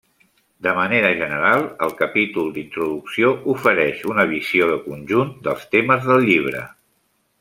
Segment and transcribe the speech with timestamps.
[0.67, 6.65] De manera general, el capítol d'introducció ofereix una visió de conjunt dels temes del llibre.